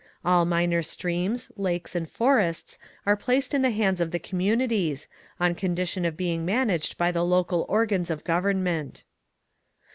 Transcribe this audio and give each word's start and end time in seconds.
All 0.25 0.45
minor 0.45 0.81
streams, 0.81 1.51
lakes 1.57 1.93
and 1.93 2.09
forests 2.09 2.79
are 3.05 3.15
placed 3.15 3.53
in 3.53 3.61
the 3.61 3.69
hands 3.69 4.01
of 4.01 4.09
the 4.09 4.17
communities, 4.17 5.07
on 5.39 5.53
condition 5.53 6.05
of 6.05 6.17
being 6.17 6.43
managed 6.43 6.97
by 6.97 7.11
the 7.11 7.23
local 7.23 7.67
organs 7.69 8.09
of 8.09 8.23
government. 8.23 9.03